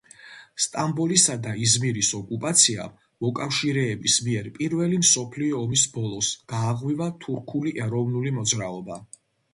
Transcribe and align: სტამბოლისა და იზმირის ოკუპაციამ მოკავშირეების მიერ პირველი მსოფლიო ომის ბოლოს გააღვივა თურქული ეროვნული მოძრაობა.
სტამბოლისა 0.63 1.35
და 1.47 1.51
იზმირის 1.65 2.09
ოკუპაციამ 2.19 2.95
მოკავშირეების 3.25 4.17
მიერ 4.29 4.49
პირველი 4.57 4.99
მსოფლიო 5.05 5.61
ომის 5.67 5.85
ბოლოს 5.99 6.31
გააღვივა 6.55 7.11
თურქული 7.27 7.75
ეროვნული 7.87 8.33
მოძრაობა. 8.41 8.99